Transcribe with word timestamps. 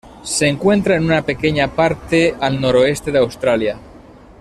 Se 0.23 0.47
encuentra 0.47 0.95
en 0.95 1.03
una 1.05 1.21
pequeña 1.21 1.75
parte, 1.75 2.33
al 2.41 2.59
noroeste 2.59 3.11
de 3.11 3.19
Australia. 3.19 3.77